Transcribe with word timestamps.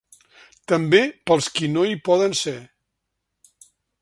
També 0.71 1.01
pels 1.31 1.51
qui 1.59 1.69
no 1.75 1.85
hi 1.91 2.01
poden 2.09 2.37
ser. 2.43 2.57